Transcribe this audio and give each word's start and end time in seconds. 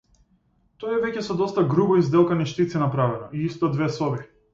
Тоа 0.83 0.93
е 0.93 1.01
веќе 1.03 1.21
со 1.27 1.35
доста 1.41 1.63
грубо 1.73 1.97
изделкани 2.03 2.47
штици 2.53 2.81
направено, 2.85 3.29
и 3.37 3.43
исто 3.51 3.71
две 3.77 3.91
соби. 3.99 4.27